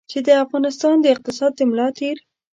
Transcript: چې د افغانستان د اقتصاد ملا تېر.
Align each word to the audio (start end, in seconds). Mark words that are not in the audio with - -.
چې 0.11 0.19
د 0.27 0.29
افغانستان 0.43 0.95
د 1.01 1.05
اقتصاد 1.13 1.53
ملا 1.69 1.87
تېر. 1.97 2.17